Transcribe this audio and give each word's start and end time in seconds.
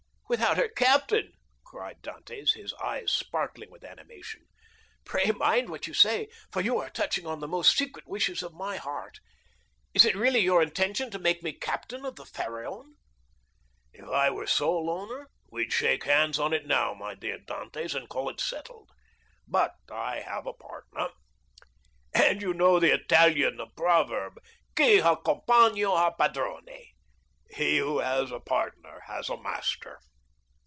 "Without 0.31 0.55
her 0.55 0.69
captain!" 0.69 1.33
cried 1.65 2.01
Dantès, 2.01 2.53
his 2.53 2.73
eyes 2.75 3.11
sparkling 3.11 3.69
with 3.69 3.83
animation; 3.83 4.45
"pray 5.03 5.25
mind 5.31 5.67
what 5.67 5.87
you 5.87 5.93
say, 5.93 6.29
for 6.53 6.61
you 6.61 6.77
are 6.77 6.89
touching 6.89 7.27
on 7.27 7.41
the 7.41 7.49
most 7.49 7.75
secret 7.77 8.07
wishes 8.07 8.41
of 8.41 8.53
my 8.53 8.77
heart. 8.77 9.19
Is 9.93 10.05
it 10.05 10.15
really 10.15 10.39
your 10.39 10.61
intention 10.63 11.11
to 11.11 11.19
make 11.19 11.43
me 11.43 11.51
captain 11.51 12.05
of 12.05 12.15
the 12.15 12.23
Pharaon?" 12.25 12.95
"If 13.91 14.05
I 14.07 14.29
were 14.29 14.47
sole 14.47 14.89
owner 14.89 15.27
we'd 15.51 15.73
shake 15.73 16.05
hands 16.05 16.39
on 16.39 16.53
it 16.53 16.65
now, 16.65 16.93
my 16.93 17.13
dear 17.13 17.37
Dantès, 17.39 17.93
and 17.93 18.07
call 18.07 18.29
it 18.29 18.39
settled; 18.39 18.89
but 19.45 19.73
I 19.91 20.21
have 20.21 20.47
a 20.47 20.53
partner, 20.53 21.09
and 22.13 22.41
you 22.41 22.53
know 22.53 22.79
the 22.79 22.93
Italian 22.93 23.59
proverb—Chi 23.75 24.99
ha 25.01 25.15
compagno 25.17 25.97
ha 25.97 26.09
padrone—'He 26.11 27.77
who 27.79 27.99
has 27.99 28.31
a 28.31 28.39
partner 28.39 29.01
has 29.07 29.27
a 29.27 29.35
master. 29.35 29.99